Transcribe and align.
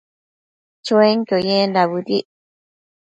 Chuenquio 0.85 1.37
yendac 1.47 1.89
bëdic 1.91 2.25